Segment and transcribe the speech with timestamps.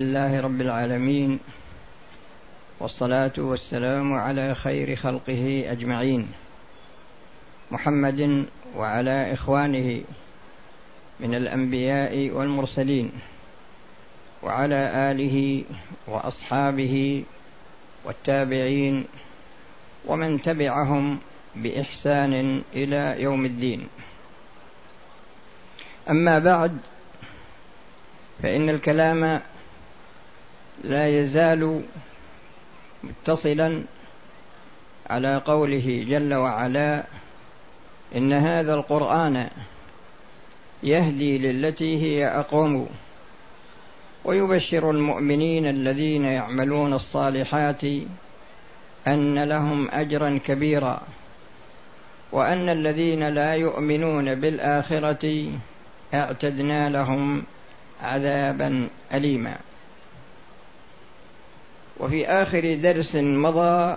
[0.00, 1.38] لله رب العالمين
[2.80, 6.28] والصلاة والسلام على خير خلقه أجمعين.
[7.70, 10.00] محمد وعلى إخوانه
[11.20, 13.12] من الأنبياء والمرسلين
[14.42, 15.64] وعلى آله
[16.06, 17.24] وأصحابه
[18.04, 19.04] والتابعين
[20.06, 21.18] ومن تبعهم
[21.56, 23.88] بإحسان إلى يوم الدين.
[26.10, 26.78] أما بعد
[28.42, 29.40] فإن الكلام
[30.84, 31.82] لا يزال
[33.04, 33.82] متصلا
[35.10, 37.04] على قوله جل وعلا
[38.16, 39.48] إن هذا القرآن
[40.82, 42.88] يهدي للتي هي أقوم
[44.24, 47.82] ويبشر المؤمنين الذين يعملون الصالحات
[49.06, 51.00] أن لهم اجرا كبيرا
[52.32, 55.52] وأن الذين لا يؤمنون بالآخرة
[56.14, 57.42] اعتدنا لهم
[58.02, 59.56] عذابا اليما
[62.00, 63.96] وفي آخر درس مضى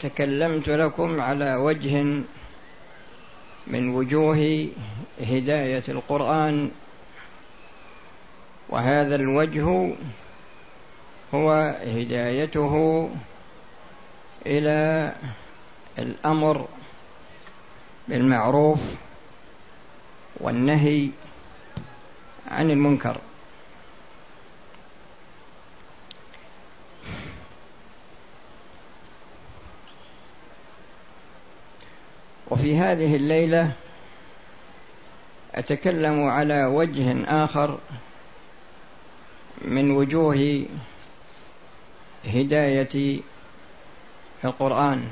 [0.00, 2.02] تكلمت لكم على وجه
[3.66, 4.68] من وجوه
[5.20, 6.70] هداية القرآن
[8.68, 9.94] وهذا الوجه
[11.34, 11.50] هو
[11.86, 13.10] هدايته
[14.46, 15.12] إلى
[15.98, 16.68] الأمر
[18.08, 18.80] بالمعروف
[20.40, 21.08] والنهي
[22.50, 23.16] عن المنكر.
[32.50, 33.72] وفي هذه الليلة
[35.54, 37.78] أتكلم على وجه آخر
[39.62, 40.66] من وجوه
[42.24, 43.20] هداية
[44.44, 45.08] القرآن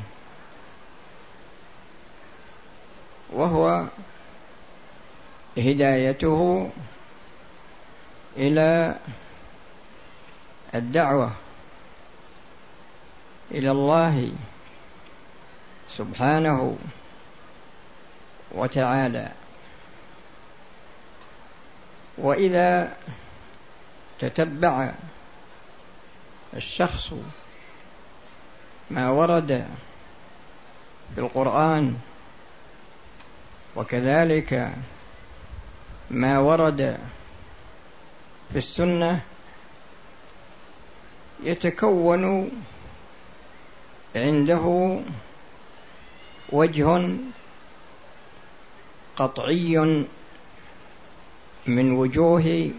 [3.32, 3.86] وهو
[5.58, 6.70] هدايته
[8.36, 8.96] إلى
[10.74, 11.32] الدعوة
[13.50, 14.32] إلى الله
[15.90, 16.76] سبحانه
[18.54, 19.32] وتعالى.
[22.18, 22.96] وإذا
[24.18, 24.92] تتبع
[26.56, 27.12] الشخص
[28.90, 29.66] ما ورد
[31.14, 31.96] في القرآن
[33.76, 34.72] وكذلك
[36.10, 36.98] ما ورد
[38.52, 39.20] في السنة
[41.42, 42.50] يتكون
[44.16, 44.98] عنده
[46.52, 47.16] وجه
[49.16, 50.06] قطعي
[51.66, 52.70] من وجوه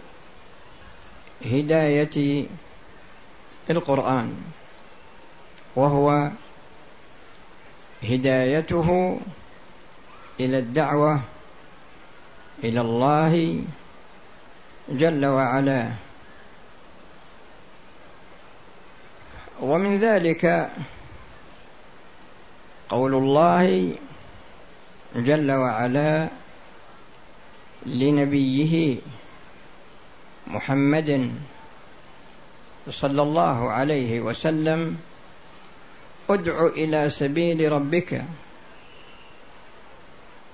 [1.45, 2.45] هداية
[3.69, 4.35] القرآن
[5.75, 6.31] وهو
[8.03, 9.19] هدايته
[10.39, 11.21] إلى الدعوة
[12.63, 13.63] إلى الله
[14.89, 15.91] جل وعلا.
[19.61, 20.71] ومن ذلك
[22.89, 23.95] قول الله
[25.15, 26.29] جل وعلا
[27.85, 28.97] لنبيه
[30.47, 31.31] محمد
[32.89, 34.97] صلى الله عليه وسلم
[36.29, 38.23] ادع إلى سبيل ربك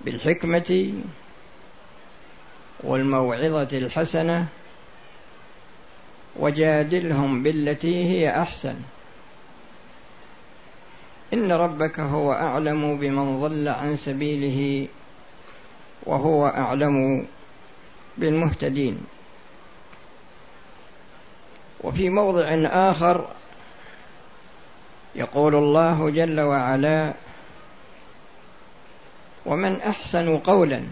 [0.01, 0.93] بالحكمة
[2.79, 4.47] والموعظة الحسنة
[6.35, 8.75] وجادلهم بالتي هي أحسن.
[11.34, 14.88] إن ربك هو أعلم بمن ضل عن سبيله
[16.03, 17.28] وهو أعلم
[18.17, 19.01] بالمهتدين.
[21.84, 23.28] وفي موضع آخر
[25.16, 27.13] يقول الله جل وعلا
[29.45, 30.84] ومن أحسن قولا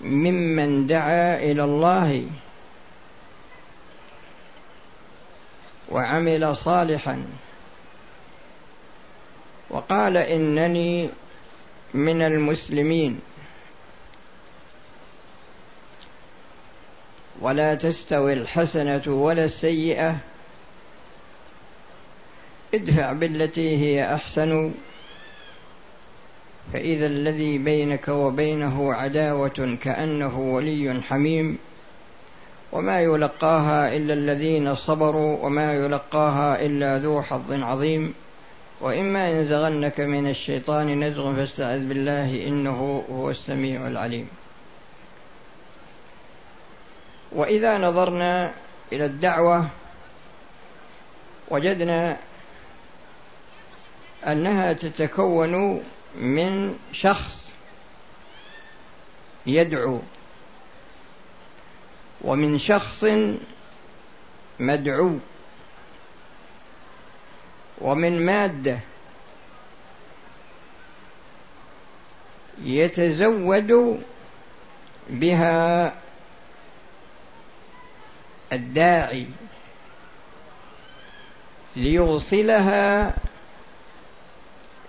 [0.00, 2.26] ممن دعا إلى الله
[5.90, 7.24] وعمل صالحا
[9.70, 11.08] وقال إنني
[11.94, 13.20] من المسلمين.
[17.40, 20.16] ولا تستوي الحسنة ولا السيئة.
[22.74, 24.72] ادفع بالتي هي أحسن.
[26.72, 31.58] فإذا الذي بينك وبينه عداوة كأنه ولي حميم.
[32.72, 38.14] وما يلقاها إلا الذين صبروا وما يلقاها إلا ذو حظ عظيم.
[38.80, 44.28] وإما ينزغنك من الشيطان نزغ فاستعذ بالله إنه هو السميع العليم.
[47.32, 48.52] وإذا نظرنا
[48.92, 49.68] إلى الدعوة
[51.48, 52.16] وجدنا
[54.26, 55.82] أنها تتكون
[56.14, 57.52] من شخص
[59.46, 60.00] يدعو
[62.20, 63.04] ومن شخص
[64.60, 65.18] مدعو.
[67.78, 68.78] ومن مادة
[72.62, 74.02] يتزود
[75.10, 75.94] بها
[78.52, 79.26] الداعي
[81.76, 83.14] ليوصلها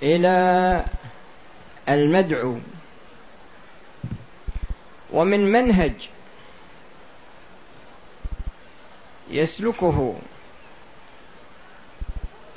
[0.03, 0.85] إلى
[1.89, 2.59] المدعو.
[5.11, 6.09] ومن منهج
[9.29, 10.15] يسلكه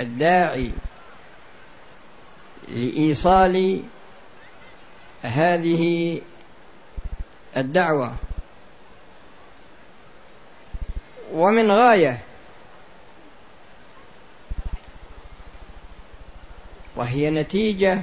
[0.01, 0.73] الداعي
[2.69, 3.83] لإيصال
[5.23, 6.21] هذه
[7.57, 8.17] الدعوة.
[11.33, 12.19] ومن غاية
[16.97, 18.03] وهي نتيجة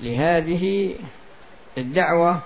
[0.00, 0.94] لهذه
[1.78, 2.40] الدعوة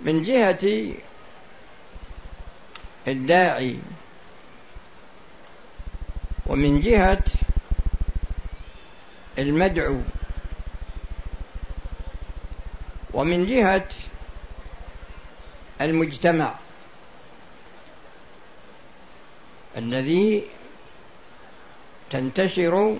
[0.00, 0.94] من جهة
[3.08, 3.78] الداعي.
[6.48, 7.24] ومن جهة
[9.38, 10.00] المدعو.
[13.14, 13.88] ومن جهة
[15.80, 16.54] المجتمع.
[19.76, 20.44] الذي
[22.10, 22.96] تنتشر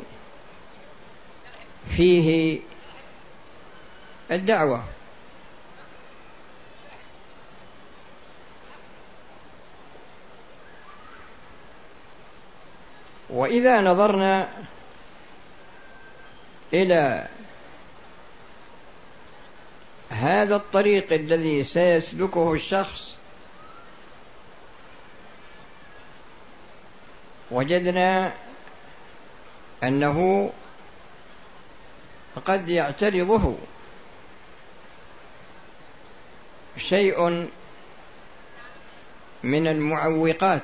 [1.96, 2.60] فيه
[4.30, 4.84] الدعوة.
[13.30, 14.48] وإذا نظرنا
[16.72, 17.28] إلى
[20.10, 23.16] هذا الطريق الذي سيسلكه الشخص
[27.50, 28.32] وجدنا
[29.82, 30.50] أنه
[32.46, 33.54] قد يعترضه
[36.76, 37.48] شيء
[39.42, 40.62] من المعوقات.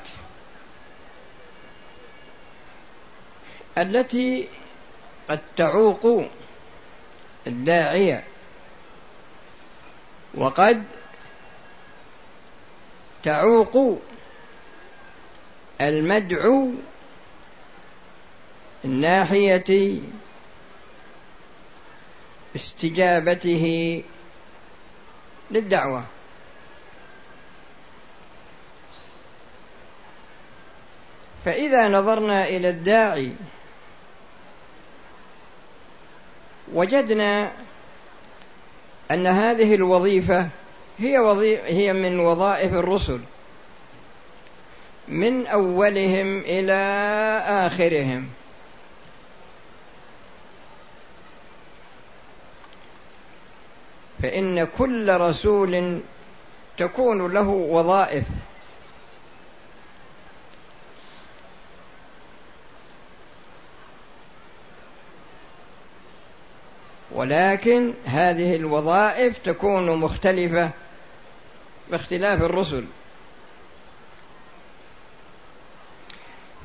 [3.79, 4.49] التي
[5.29, 6.25] قد تعوق
[7.47, 8.25] الداعية
[10.35, 10.85] وقد
[13.23, 14.01] تعوق
[15.81, 16.73] المدعو
[18.85, 20.01] من ناحيه
[22.57, 24.03] استجابته
[25.51, 26.05] للدعوة.
[31.45, 33.33] فإذا نظرنا إلى الداعي
[36.73, 37.53] وجدنا
[39.11, 40.49] أن هذه الوظيفة
[40.99, 43.21] هي وظيفة هي من وظائف الرسل
[45.09, 46.73] من أولهم إلى
[47.47, 48.29] آخرهم.
[54.23, 56.01] فإن كل رسول
[56.77, 58.25] تكون له وظائف.
[67.15, 70.71] ولكن هذه الوظائف تكون مختلفة
[71.91, 72.85] باختلاف الرسل.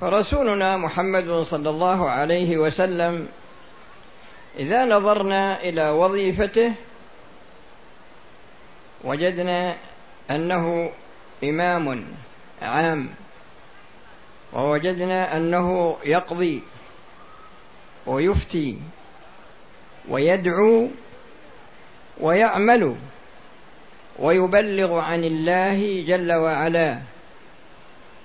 [0.02, 3.28] فرسولنا محمد صلى الله عليه وسلم
[4.60, 6.74] إذا نظرنا إلى وظيفته
[9.04, 9.76] وجدنا
[10.32, 10.92] أنه
[11.44, 12.06] إمام
[12.62, 13.10] عام
[14.54, 16.64] ووجدنا أنه يقضي
[18.08, 18.78] ويفتي
[20.10, 20.88] ويدعو
[22.20, 22.96] ويعمل
[24.20, 27.00] ويبلغ عن الله جل وعلا.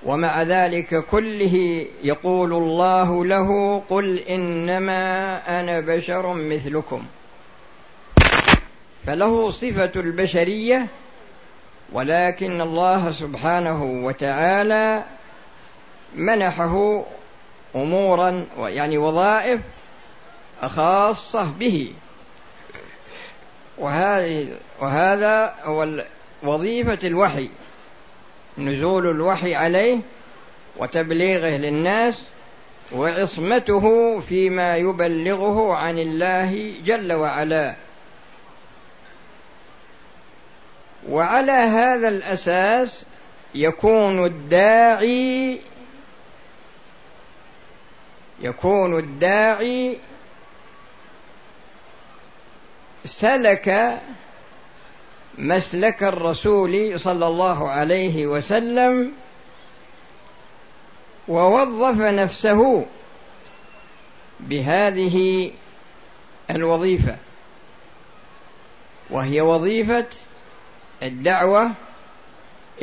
[0.07, 7.05] ومع ذلك كله يقول الله له قل إنما أنا بشر مثلكم.
[9.07, 10.87] فله صفة البشرية
[11.93, 15.05] ولكن الله سبحانه وتعالى
[16.14, 17.05] منحه
[17.76, 19.61] أمورا يعني وظائف
[20.68, 21.92] خاصة به.
[24.80, 26.04] وهذا هو
[26.42, 27.49] وظيفة الوحي.
[28.59, 29.99] نزول الوحي عليه
[30.76, 32.23] وتبليغه للناس
[32.92, 37.75] وعصمته فيما يبلغه عن الله جل وعلا.
[41.09, 43.04] وعلى هذا الأساس
[43.54, 45.61] يكون الداعي
[48.40, 49.99] يكون الداعي
[53.04, 53.99] سلك
[55.38, 59.12] مسلك الرسول صلى الله عليه وسلم
[61.28, 62.87] ووظف نفسه
[64.40, 65.50] بهذه
[66.50, 67.16] الوظيفة
[69.11, 70.06] وهي وظيفة
[71.02, 71.70] الدعوة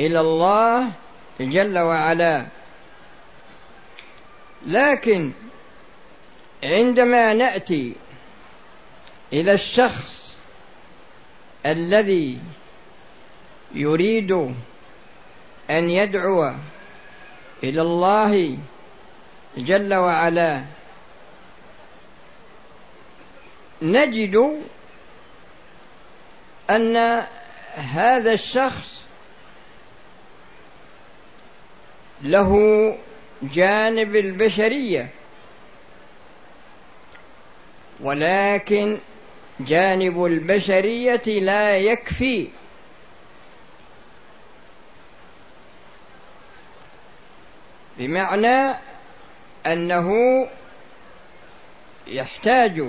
[0.00, 0.90] إلى الله
[1.40, 2.46] جل وعلا.
[4.66, 5.32] لكن
[6.64, 7.92] عندما نأتي
[9.32, 10.34] إلى الشخص
[11.66, 12.38] الذي
[13.74, 14.32] يريد
[15.70, 16.54] أن يدعو
[17.64, 18.58] إلى الله
[19.56, 20.64] جل وعلا.
[23.82, 24.62] نجد
[26.70, 27.22] أن
[27.74, 29.02] هذا الشخص
[32.22, 32.52] له
[33.42, 35.08] جانب البشرية
[38.00, 38.98] ولكن
[39.66, 42.48] جانب البشرية لا يكفي.
[47.98, 48.74] بمعنى
[49.66, 50.08] أنه
[52.06, 52.82] يحتاج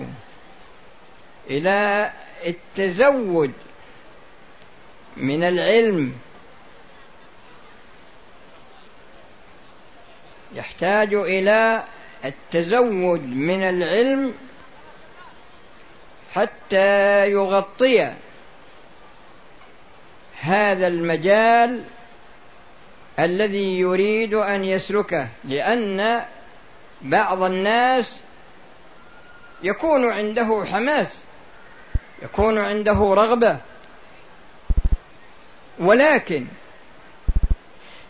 [1.49, 2.11] إلى
[2.45, 3.53] التزود
[5.17, 6.13] من العلم.
[10.55, 11.83] يحتاج إلى
[12.25, 14.33] التزود من العلم
[16.35, 18.13] حتى يغطي
[20.41, 21.83] هذا المجال
[23.19, 26.25] الذي يريد أن يسلكه لأن
[27.01, 28.17] بعض الناس
[29.63, 31.17] يكون عنده حماس
[32.23, 33.57] يكون عنده رغبة.
[35.79, 36.47] ولكن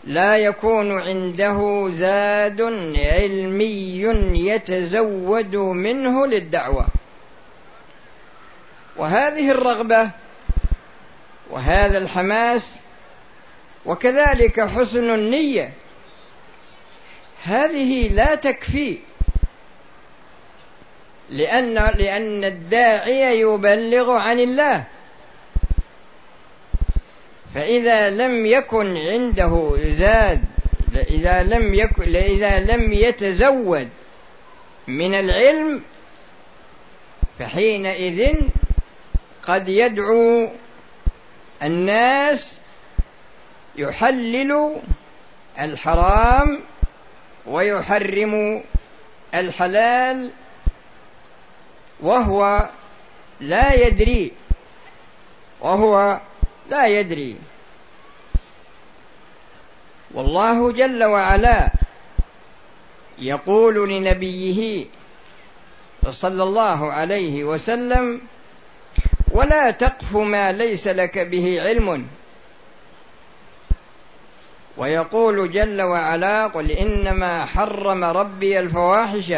[0.04, 2.60] لا يكون عنده زاد
[2.96, 4.02] علمي
[4.34, 6.86] يتزود منه للدعوة.
[8.96, 10.10] وهذه الرغبة
[11.50, 12.74] وهذا الحماس
[13.86, 15.72] وكذلك حسن النية.
[17.44, 18.98] هذه لا تكفي
[21.30, 24.84] لأن لأن الداعي يبلغ عن الله.
[27.54, 30.44] فإذا لم يكن عنده زاد
[30.94, 33.88] إذا لم يكن إذا لم يتزود
[34.88, 35.82] من العلم
[37.38, 38.34] فحينئذ
[39.46, 40.48] قد يدعو
[41.62, 42.52] الناس
[43.76, 44.80] يحلل
[45.60, 46.60] الحرام
[47.46, 48.64] ويحرم
[49.34, 50.30] الحلال
[52.00, 52.68] وهو
[53.40, 54.32] لا يدري
[55.60, 56.20] وهو
[56.70, 57.36] لا يدري.
[60.14, 61.72] والله جل وعلا
[63.18, 64.86] يقول لنبيه
[66.10, 68.20] صلى الله عليه وسلم
[69.34, 72.06] ولا تقف ما ليس لك به علم.
[74.76, 79.32] ويقول جل وعلا قل إنما حرم ربي الفواحش.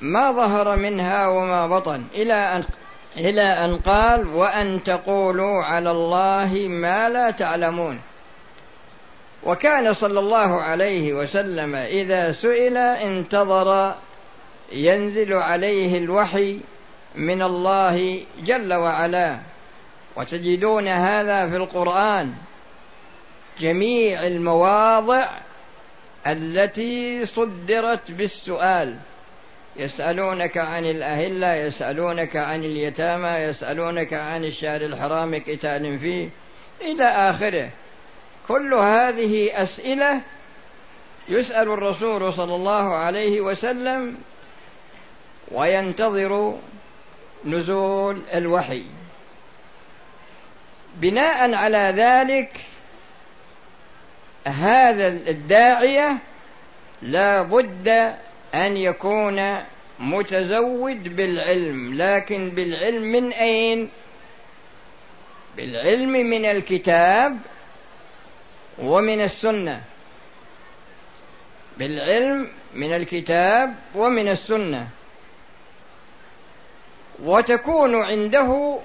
[0.00, 2.04] ما ظهر منها وما بطن.
[2.14, 2.64] إلى ان
[3.16, 8.00] إلى أن قال وأن تقولوا على الله ما لا تعلمون.
[9.44, 13.94] وكان صلى الله عليه وسلم إذا سئل انتظر
[14.72, 16.60] ينزل عليه الوحي
[17.14, 19.38] من الله جل وعلا.
[20.16, 22.34] وتجدون هذا في القرآن.
[23.60, 25.28] جميع المواضع
[26.26, 28.96] التي صدرت بالسؤال.
[29.76, 36.28] يسألونك عن الأهلة يسألونك عن اليتامى يسألونك عن الشهر الحرام قتال فيه.
[36.80, 37.70] إلى آخره.
[38.48, 40.20] كل هذه أسئلة
[41.28, 44.16] يسأل الرسول صلى الله عليه وسلم
[45.50, 46.58] وينتظر
[47.44, 48.82] نزول الوحي.
[50.94, 52.56] بناء على ذلك
[54.46, 56.18] هذا الداعية
[57.02, 57.88] لا بد
[58.54, 59.58] أن يكون
[59.98, 61.94] متزود بالعلم.
[61.94, 63.90] لكن بالعلم من أين؟
[65.56, 67.38] بالعلم من الكتاب
[68.78, 69.82] ومن السنة.
[71.78, 74.88] بالعلم من الكتاب ومن السنة.
[77.22, 78.78] وتكون عنده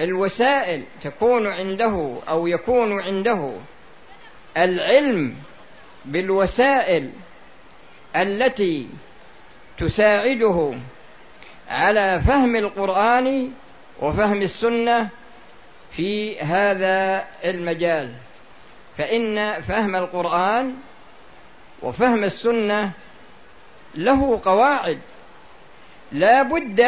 [0.00, 3.52] الوسائل تكون عنده أو يكون عنده
[4.56, 5.34] العلم
[6.04, 7.10] بالوسائل
[8.16, 8.88] التي
[9.78, 10.74] تساعده
[11.68, 13.50] على فهم القرآن
[14.00, 15.08] وفهم السنة
[15.90, 18.14] في هذا المجال.
[18.98, 20.74] فإن فهم القرآن
[21.82, 22.90] وفهم السنة
[23.94, 24.98] له قواعد
[26.12, 26.80] لا بد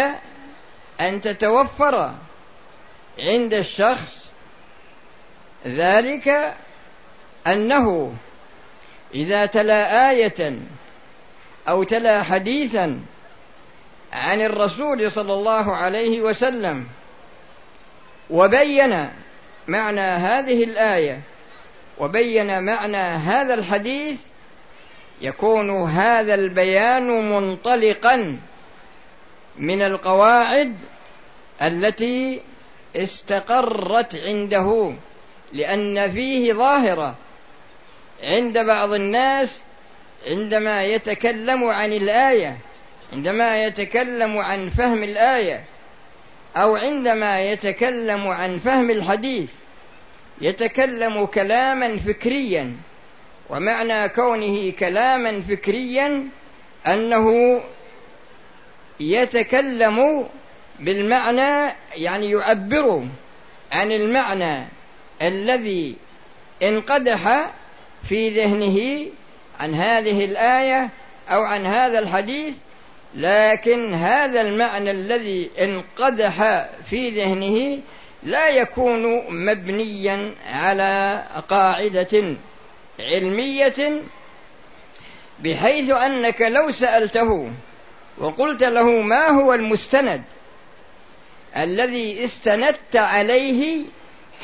[1.00, 2.14] أن تتوفر
[3.18, 4.26] عند الشخص
[5.66, 6.54] ذلك
[7.46, 8.14] أنه
[9.14, 10.58] إذا تلا آية
[11.68, 13.00] أو تلا حديثا
[14.12, 16.86] عن الرسول صلى الله عليه وسلم
[18.30, 19.10] وبين
[19.68, 21.20] معنى هذه الآية
[21.98, 24.20] وبين معنى هذا الحديث
[25.20, 28.38] يكون هذا البيان منطلقا
[29.58, 30.76] من القواعد
[31.62, 32.40] التي
[32.96, 34.94] استقرت عنده
[35.52, 37.14] لأن فيه ظاهرة
[38.22, 39.62] عند بعض الناس
[40.26, 42.58] عندما يتكلم عن الآية
[43.12, 45.64] عندما يتكلم عن فهم الآية
[46.56, 49.52] أو عندما يتكلم عن فهم الحديث
[50.40, 52.76] يتكلم كلاما فكريا.
[53.50, 56.28] ومعنى كونه كلاما فكريا
[56.86, 57.60] أنه
[59.00, 60.28] يتكلم
[60.80, 63.06] بالمعنى يعني يعبر
[63.72, 64.66] عن المعنى
[65.22, 65.96] الذي
[66.62, 67.50] انقدح
[68.08, 69.06] في ذهنه
[69.60, 70.90] عن هذه الآية
[71.28, 72.54] أو عن هذا الحديث
[73.14, 77.78] لكن هذا المعنى الذي انقدح في ذهنه
[78.22, 82.36] لا يكون مبنيا على قاعدة
[83.00, 84.02] علمية
[85.40, 87.50] بحيث أنك لو سألته
[88.18, 90.22] وقلت له ما هو المستند
[91.56, 93.84] الذي استندت عليه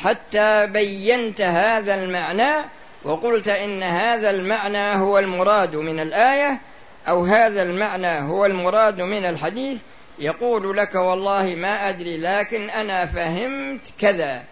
[0.03, 2.65] حتى بينت هذا المعنى
[3.03, 6.61] وقلت إن هذا المعنى هو المراد من الآية
[7.07, 9.81] أو هذا المعنى هو المراد من الحديث
[10.19, 14.43] يقول لك والله ما أدري لكن أنا فهمت كذا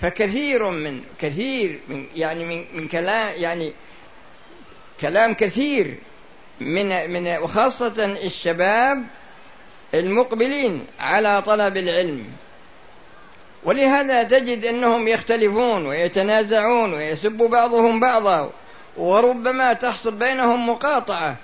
[0.00, 3.72] فكثير من كثير من يعني من, من كلام يعني
[5.00, 5.96] كلام كثير
[6.60, 9.04] من من وخاصة الشباب
[9.94, 12.26] المقبلين على طلب العلم.
[13.64, 18.50] ولهذا تجد أنهم يختلفون ويتنازعون ويسب بعضهم بعضا
[18.96, 21.36] وربما تحصل بينهم مقاطعة.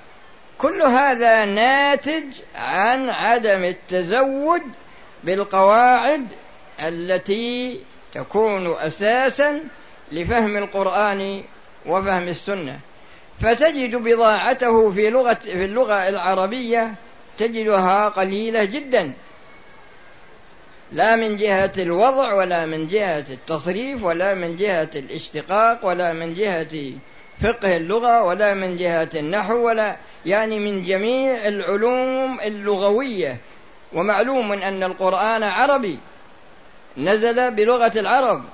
[0.59, 2.25] كل هذا ناتج
[2.57, 4.63] عن عدم التزود
[5.25, 6.27] بالقواعد
[6.81, 7.81] التي
[8.15, 9.61] تكون أساسا
[10.13, 11.43] لفهم القرآن
[11.87, 12.81] وفهم السنة.
[13.41, 16.95] فتجد بضاعته في لغة في اللغة العربية
[17.39, 19.13] تجدها قليلة جدا.
[20.93, 26.93] لا من جهة الوضع ولا من جهة التصريف ولا من جهة الاشتقاق ولا من جهة
[27.41, 29.97] فقه اللغة ولا من جهة النحو ولا
[30.27, 33.37] يعني من جميع العلوم اللغوية.
[33.93, 35.99] ومعلوم أن القرآن عربي
[36.97, 38.45] نزل بلغة العرب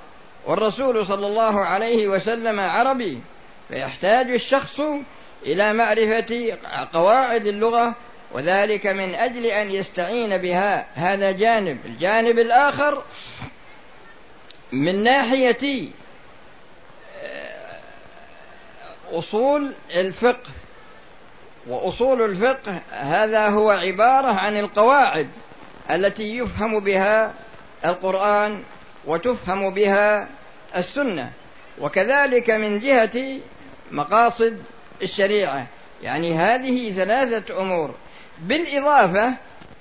[0.47, 3.21] والرسول صلى الله عليه وسلم عربي.
[3.73, 4.81] فيحتاج الشخص
[5.47, 6.59] إلى معرفة
[6.93, 7.95] قواعد اللغة
[8.33, 11.79] وذلك من أجل أن يستعين بها هذا جانب.
[11.85, 13.03] الجانب الآخر
[14.73, 15.89] من ناحية
[17.25, 17.79] آه،
[19.13, 20.51] أصول الفقه.
[21.67, 25.29] وأصول الفقه هذا هو عبارة عن القواعد
[25.91, 27.35] التي يفهم بها
[27.85, 28.65] القرآن
[29.05, 30.29] وتفهم بها
[30.77, 31.33] السنة.
[31.81, 33.41] وكذلك من جهة
[33.93, 34.59] مقاصد
[35.03, 35.67] الشريعة.
[36.03, 37.95] يعني هذه ثلاثة أمور.
[38.39, 39.35] بالإضافة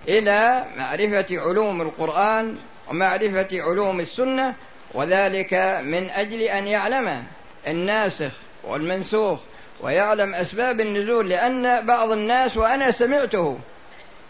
[0.08, 2.58] إلى معرفة علوم القرآن
[2.90, 4.54] ومعرفة علوم السنة
[4.94, 7.24] وذلك من أجل أن يعلم
[7.68, 8.32] الناسخ
[8.64, 9.40] والمنسوخ
[9.82, 13.60] ويعلم أسباب النزول لأن بعض الناس وأنا سمعته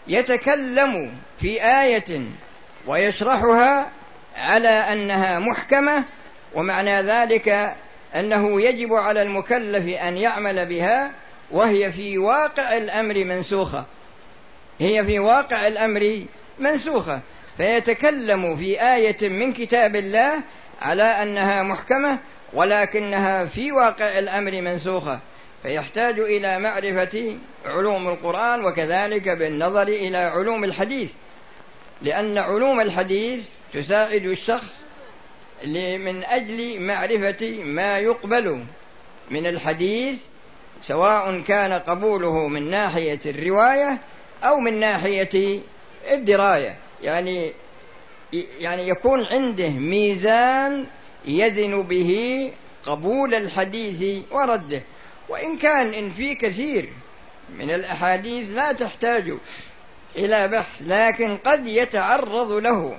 [0.08, 2.22] يتكلم في آية
[2.86, 3.90] ويشرحها
[4.36, 6.04] على أنها محكمة
[6.54, 7.76] ومعنى ذلك
[8.16, 11.12] أنه يجب على المكلف أن يعمل بها
[11.50, 13.84] وهي في واقع الأمر منسوخة.
[14.78, 16.24] هي في واقع الأمر
[16.58, 17.20] منسوخة.
[17.56, 20.32] فيتكلم في آية من كتاب الله
[20.80, 22.18] على أنها محكمة
[22.52, 25.20] ولكنها في واقع الأمر منسوخة.
[25.62, 31.12] فيحتاج إلى معرفة علوم القرآن وكذلك بالنظر إلى علوم الحديث.
[32.02, 34.81] لأن علوم الحديث تساعد الشخص
[35.98, 38.64] من أجل معرفة ما يقبل
[39.30, 40.18] من الحديث
[40.82, 43.98] سواء كان قبوله من ناحية الرواية
[44.44, 45.60] أو من ناحية
[46.10, 46.76] الدراية.
[47.02, 47.52] يعني
[48.60, 50.86] يعني يكون عنده ميزان
[51.26, 52.52] يزن به
[52.86, 54.82] قبول الحديث ورده.
[55.28, 56.88] وإن كان إن في كثير
[57.58, 59.32] من الأحاديث لا تحتاج
[60.16, 62.98] إلى بحث لكن قد يتعرض له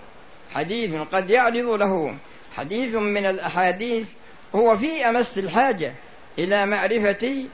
[0.55, 2.15] حديث قد يعرض له.
[2.57, 4.07] حديث من الأحاديث
[4.55, 5.93] هو في أمس الحاجة
[6.39, 7.45] إلى معرفة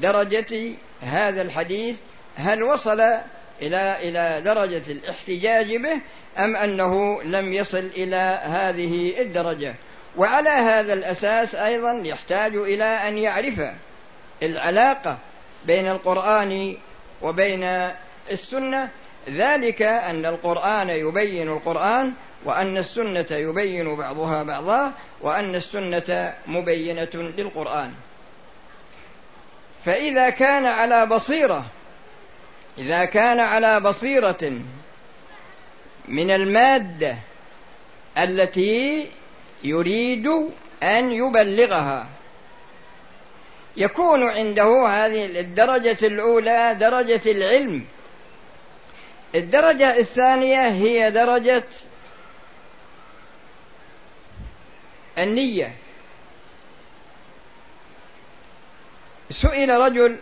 [0.00, 1.98] درجة هذا الحديث
[2.36, 3.00] هل وصل
[3.62, 6.00] إلى إلى درجة الاحتجاج به
[6.38, 9.74] أم أنه لم يصل إلى هذه الدرجة؟
[10.16, 13.60] وعلى هذا الأساس أيضا يحتاج إلى أن يعرف
[14.42, 15.18] العلاقة
[15.64, 16.76] بين القرآن
[17.22, 17.90] وبين
[18.30, 18.88] السنة.
[19.30, 22.12] ذلك أن القرآن يبين القرآن
[22.44, 27.92] وأن السنة يبين بعضها بعضا وأن السنة مبينة للقرآن.
[29.84, 31.66] فإذا كان على بصيرة
[32.78, 34.60] إذا كان على بصيرة
[36.08, 37.16] من المادة
[38.18, 39.06] التي
[39.64, 40.26] يريد
[40.82, 42.06] أن يبلغها
[43.76, 47.84] يكون عنده هذه الدرجة الأولى درجة العلم.
[49.34, 51.64] الدرجة الثانية هي درجة
[55.18, 55.74] النية.
[59.30, 60.16] سئل رجل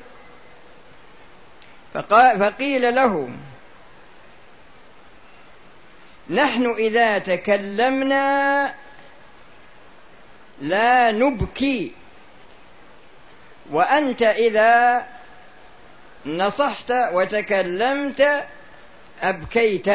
[2.39, 3.29] فقيل له
[6.31, 8.75] نحن إذا تكلمنا
[10.61, 11.93] لا نبكي
[13.71, 15.07] وأنت إذا
[16.27, 18.45] نصحت وتكلمت
[19.23, 19.89] أبكيت.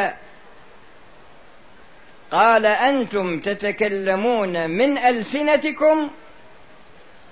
[2.32, 6.10] قال أنتم تتكلمون من ألسنتكم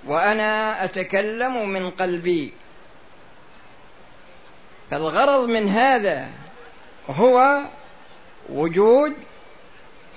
[0.07, 2.53] وأنا أتكلم من قلبي.
[4.91, 6.29] فالغرض من هذا
[7.09, 7.61] هو
[8.49, 9.13] وجود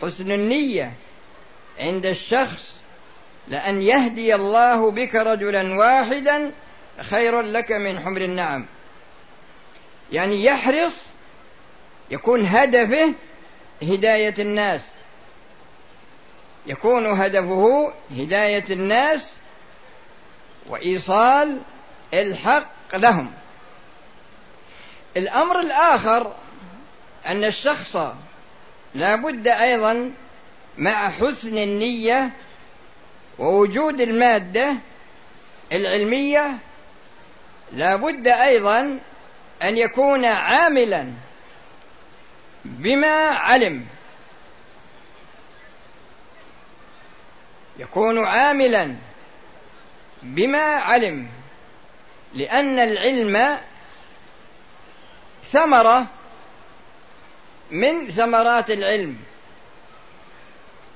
[0.03, 0.93] حسن النية
[1.81, 2.81] عند الشخص
[3.49, 6.53] لأن يهدي الله بك رجلا واحدا
[7.01, 8.67] خير لك من حمر النعم.
[10.13, 11.07] يعني يحرص
[12.11, 13.15] يكون هدفه
[13.83, 14.81] هداية الناس.
[16.67, 19.35] يكون هدفه هداية الناس
[20.67, 21.61] وإيصال
[22.15, 23.33] الحق لهم.
[25.17, 26.35] الأمر الآخر
[27.27, 27.97] أن الشخص
[28.95, 30.13] لا بد أيضا
[30.79, 32.31] مع حسن النية
[33.39, 34.75] ووجود المادة
[35.73, 36.59] العلمية
[37.73, 38.99] لا بد أيضا
[39.63, 41.13] أن يكون عاملا
[42.65, 43.87] بما علم.
[47.79, 48.97] يكون عاملا
[50.23, 51.29] بما علم.
[52.35, 53.59] لأن العلم
[55.45, 56.07] ثمرة
[57.71, 59.19] من ثمرات العلم.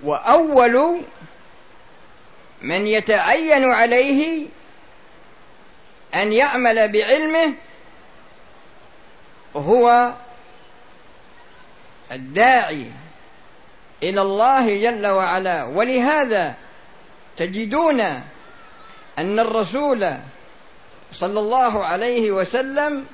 [0.03, 1.03] وأول
[2.63, 4.47] من يتعين عليه
[6.15, 7.55] أن يعمل بعلمه
[9.57, 10.13] هو
[12.13, 12.87] الداعي
[14.03, 15.65] إلى الله جل وعلا.
[15.65, 16.55] ولهذا
[17.37, 18.01] تجدون
[19.19, 20.17] أن الرسول
[21.13, 23.07] صلى الله عليه وسلم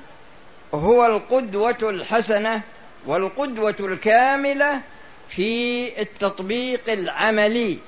[0.73, 2.61] هو القدوة الحسنة
[3.05, 4.81] والقدوة الكاملة
[5.29, 7.79] في التطبيق العملي.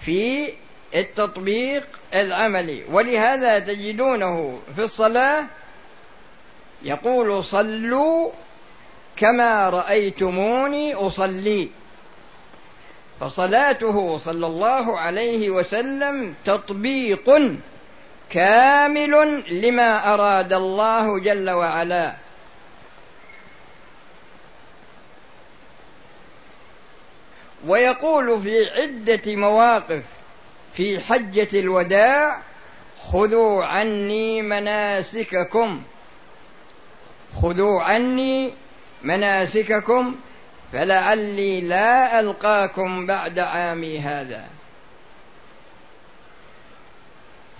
[0.00, 0.52] في
[0.94, 2.84] التطبيق العملي.
[2.90, 5.44] ولهذا تجدونه في الصلاة
[6.82, 8.30] يقول صلوا
[9.16, 11.68] كما رأيتموني أصلي.
[13.20, 17.56] فصلاته صلى الله عليه وسلم تطبيق
[18.30, 22.16] كامل لما أراد الله جل وعلا.
[27.66, 30.02] ويقول في عدة مواقف
[30.74, 32.42] في حجة الوداع
[33.12, 35.82] خذوا عني مناسككم.
[37.42, 38.52] خذوا عني
[39.02, 40.16] مناسككم
[40.72, 44.46] فلعلي لا ألقاكم بعد عامي هذا.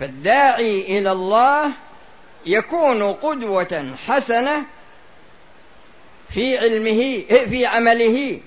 [0.01, 1.71] فالداعي إلى الله
[2.47, 4.63] يكون قدوة حسنة
[6.35, 8.41] في علمه في عمله.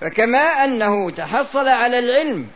[0.00, 2.46] فكما أنه تحصل على العلم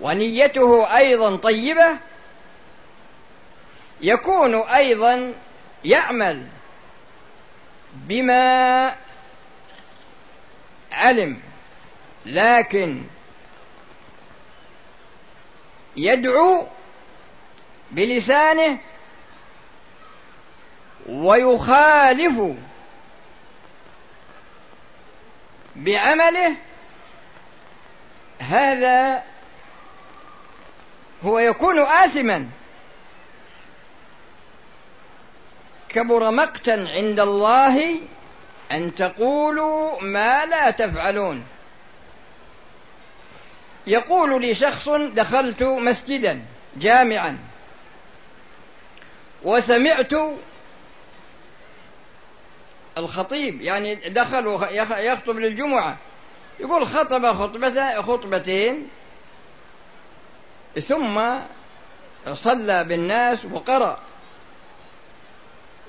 [0.00, 1.96] ونيته أيضا طيبة
[4.00, 5.34] يكون أيضا
[5.84, 6.46] يعمل
[7.94, 8.96] بما
[10.92, 11.40] علم
[12.26, 13.02] لكن
[15.96, 16.66] يدعو
[17.90, 18.78] بلسانه
[21.08, 22.56] ويخالف
[25.76, 26.56] بعمله
[28.38, 29.22] هذا
[31.24, 32.48] هو يكون آثما.
[35.90, 37.94] كبر مقتا عند الله
[38.72, 41.44] أن تقولوا ما لا تفعلون.
[43.86, 46.44] يقول لي شخص دخلت مسجدا
[46.76, 47.38] جامعا
[49.42, 50.12] وسمعت
[52.98, 55.96] الخطيب يعني دخل يخطب للجمعة.
[56.60, 58.88] يقول خطب خطبة خطبتين
[60.82, 61.34] ثم
[62.34, 63.98] صلى بالناس وقرأ.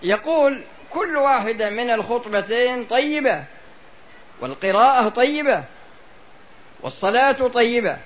[0.04, 3.44] يقول كل واحدة من الخطبتين طيبة
[4.42, 5.64] والقراءة طيبة
[6.82, 7.98] والصلاة طيبة.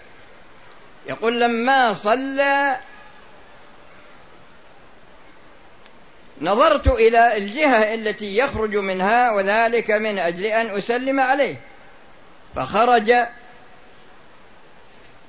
[1.07, 2.77] يقول لما صلى
[6.41, 11.55] نظرت إلى الجهة التي يخرج منها وذلك من أجل أن أسلم عليه
[12.55, 13.13] فخرج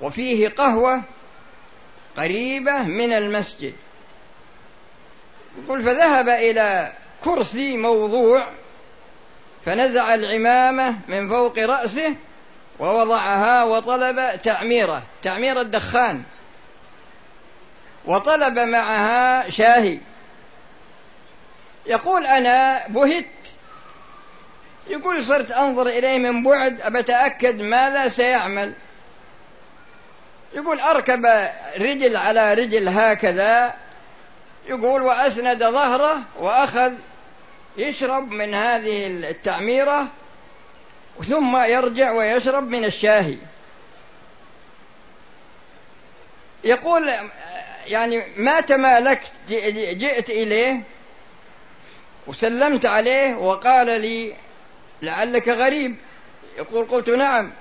[0.01, 1.03] وفيه قهوة
[2.17, 3.75] قريبة من المسجد.
[5.63, 6.91] يقول فذهب إلى
[7.23, 8.47] كرسي موضوع
[9.65, 12.15] فنزع العمامة من فوق رأسه
[12.79, 16.23] ووضعها وطلب تعميره تعمير الدخان.
[18.05, 19.99] وطلب معها شاهي.
[21.85, 23.25] يقول أنا بهت.
[24.87, 28.73] يقول صرت أنظر إليه من بعد أبتأكد ماذا سيعمل.
[30.53, 33.73] يقول أركب رجل على رجل هكذا
[34.67, 36.93] يقول وأسند ظهره وأخذ
[37.77, 40.07] يشرب من هذه التعميرة
[41.25, 43.37] ثم يرجع ويشرب من الشاهي.
[46.63, 47.11] يقول
[47.87, 50.81] يعني ما تمالكت جئت إليه
[52.27, 54.33] وسلمت عليه وقال لي
[55.01, 55.95] لعلك غريب.
[56.57, 57.51] يقول قلت نعم.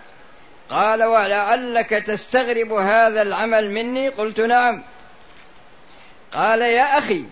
[0.70, 4.82] قال ولعلك تستغرب هذا العمل مني؟ قلت نعم.
[6.32, 7.24] قال يا أخي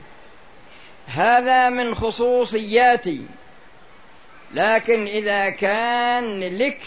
[1.06, 3.26] هذا من خصوصياتي
[4.52, 6.80] لكن إذا كان لك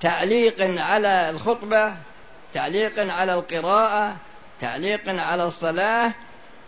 [0.00, 1.94] تعليق على الخطبة
[2.52, 4.16] تعليق على القراءة
[4.60, 6.12] تعليق على الصلاة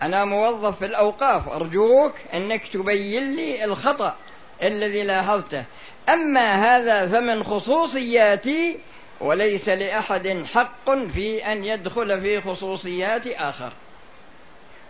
[0.03, 4.17] أنا موظف في الأوقاف أرجوك أنك تبين لي الخطأ
[4.63, 5.65] الذي لاحظته.
[6.09, 8.79] أما هذا فمن خصوصياتي
[9.21, 13.73] وليس لأحد حق في أن يدخل في خصوصيات آخر.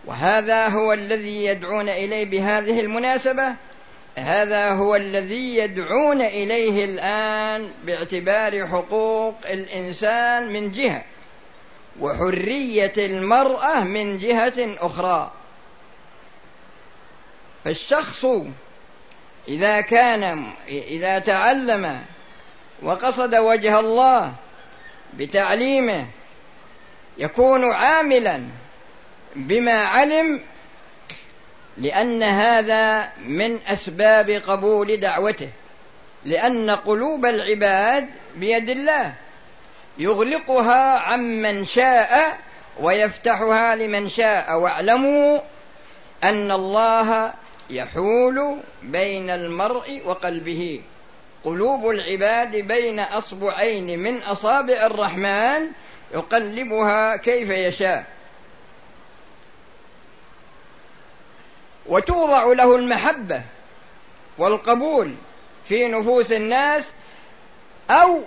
[0.05, 3.55] وهذا هو الذي يدعون إليه بهذه المناسبة.
[4.15, 11.03] هذا هو الذي يدعون إليه الآن باعتبار حقوق الإنسان من جهة
[11.99, 15.31] وحرية المرأة من جهة أخرى.
[17.65, 18.25] فالشخص
[19.47, 22.01] إذا كان إذا تعلم
[22.83, 24.33] وقصد وجه الله
[25.13, 26.05] بتعليمه
[27.17, 28.43] يكون عاملا
[29.35, 30.41] بما علم
[31.77, 35.49] لأن هذا من أسباب قبول دعوته
[36.25, 39.13] لأن قلوب العباد بيد الله
[39.97, 42.37] يغلقها عمن شاء
[42.79, 44.59] ويفتحها لمن شاء.
[44.59, 45.39] واعلموا
[46.23, 47.33] أن الله
[47.69, 50.81] يحول بين المرء وقلبه.
[51.47, 55.71] قلوب العباد بين أصبعين من أصابع الرحمن
[56.13, 58.05] يقلبها كيف يشاء.
[61.85, 63.41] وتوضع له المحبة
[64.37, 65.15] والقبول
[65.67, 66.91] في نفوس الناس
[67.89, 68.21] أو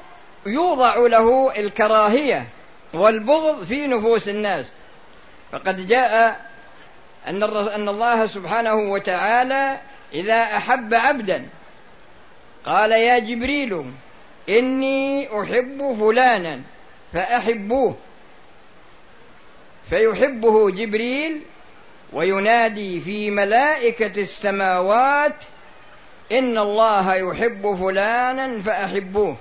[0.47, 2.49] يوضع له الكراهية
[2.95, 4.67] والبغض في نفوس الناس.
[5.53, 6.41] فقد جاء
[7.29, 9.81] أن الله سبحانه وتعالى
[10.15, 11.49] إذا أحب عبدا
[12.65, 13.85] قال يا جبريل
[14.49, 16.61] إني أحب فلانا
[17.13, 17.97] فأحبوه.
[19.91, 21.41] فيحبه جبريل
[22.13, 25.45] وينادي في ملائكة السماوات
[26.33, 29.37] إن الله يحب فلانا فأحبوه.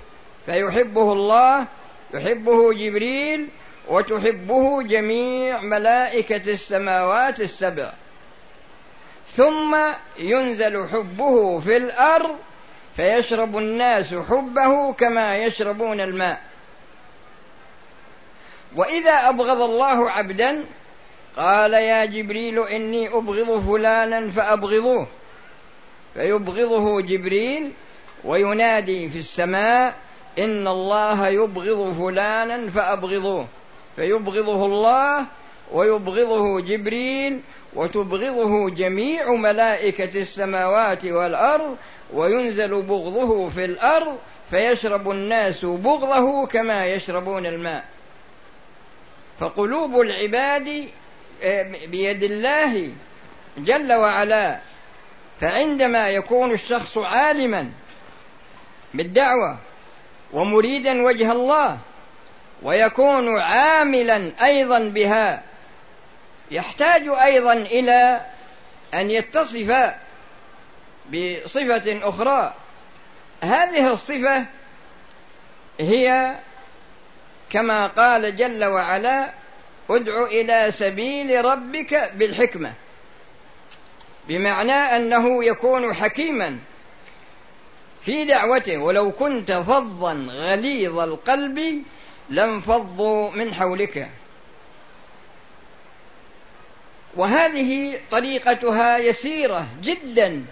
[0.45, 1.65] فيحبه الله
[2.13, 3.47] يحبه جبريل
[3.88, 7.93] وتحبه جميع ملائكة السماوات السبع.
[9.36, 9.77] ثم
[10.19, 12.38] ينزل حبه في الأرض
[13.00, 16.42] فيشرب الناس حبه كما يشربون الماء.
[18.76, 20.66] وإذا أبغض الله عبدا
[21.38, 25.08] قال يا جبريل إني أبغض فلانا فأبغضوه.
[26.14, 27.72] فيبغضه جبريل
[28.24, 29.94] وينادي في السماء
[30.40, 33.48] إن الله يبغض فلانا فأبغضوه.
[33.96, 35.26] فيبغضه الله
[35.72, 37.42] ويبغضه جبريل
[37.74, 41.78] وتبغضه جميع ملائكة السماوات والأرض
[42.13, 44.17] وينزل بغضه في الأرض
[44.50, 47.86] فيشرب الناس بغضه كما يشربون الماء.
[49.39, 50.89] فقلوب العباد
[51.43, 52.89] آه، بيد الله
[53.58, 54.60] جل وعلا
[55.41, 57.72] فعندما يكون الشخص عالما
[58.93, 59.60] بالدعوة
[60.34, 61.78] ومريدا وجه الله
[62.63, 65.43] ويكون عاملا أيضا بها
[66.52, 68.22] يحتاج أيضا إلى
[68.93, 69.93] أن يتصف
[71.12, 72.54] بصفة أخرى.
[73.41, 74.45] هذه الصفة
[75.80, 76.36] هي
[77.50, 79.30] كما قال جل وعلا
[79.89, 82.74] أدع إلى سبيل ربك بالحكمة.
[84.28, 86.60] بمعنى أنه يكون حكيما
[88.06, 88.78] في دعوته.
[88.78, 91.84] ولو كنت فظا غليظ القلب
[92.30, 94.10] لانفضوا من حولك.
[97.15, 100.45] وهذه طريقتها يسيرة جدا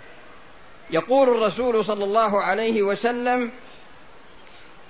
[0.91, 3.51] يقول الرسول صلى الله عليه وسلم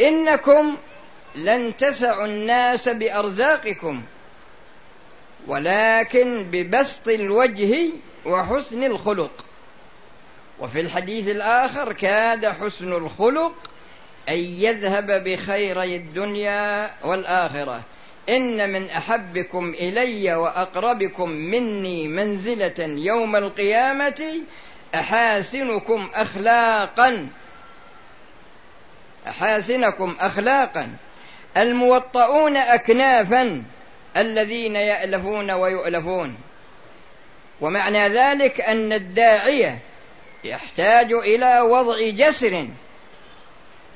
[0.02, 0.78] إنكم
[1.36, 4.02] لن تسعوا الناس بأرزاقكم
[5.48, 7.90] ولكن ببسط الوجه
[8.26, 9.32] وحسن الخلق.
[10.60, 13.54] وفي الحديث الآخر كاد حسن الخلق
[14.30, 17.84] أن يذهب بخيري الدنيا والآخرة.
[18.30, 24.34] إن من أحبكم إلي وأقربكم مني منزلة يوم القيامة
[24.96, 27.30] أحاسنكم اخلاقا.
[29.28, 30.96] أحاسنكم اخلاقا.
[31.58, 33.64] الموطؤون اكنافا.
[34.18, 36.38] الذين يألفون ويؤلفون.
[37.62, 39.80] ومعنى ذلك أن الداعية
[40.44, 42.68] يحتاج إلى وضع جسر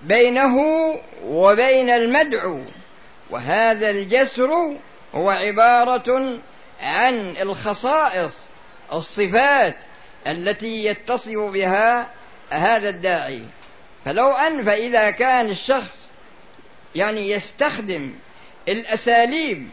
[0.02, 0.58] بينه
[1.26, 2.62] وبين المدعو.
[3.30, 4.50] وهذا الجسر
[5.16, 6.40] هو عبارة
[6.82, 8.34] عن الخصائص
[8.94, 9.76] الصفات
[10.28, 12.10] التي يتصف بها
[12.50, 13.42] هذا الداعي.
[14.06, 15.98] فلو أن فإذا كان الشخص
[16.96, 18.14] يعني يستخدم
[18.68, 19.70] الأساليب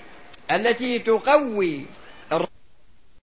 [0.50, 1.84] التي تقوي